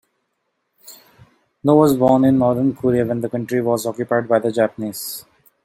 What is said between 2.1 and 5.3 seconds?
in northern Korea when the country was occupied by the Japanese.